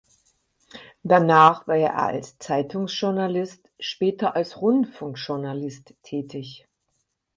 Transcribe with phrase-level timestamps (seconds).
[1.03, 6.67] Danach war er als Zeitungsjournalist, später als Rundfunkjournalist tätig.